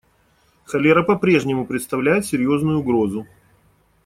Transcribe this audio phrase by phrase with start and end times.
[0.65, 3.27] Холера по-прежнему представляет серьезную угрозу.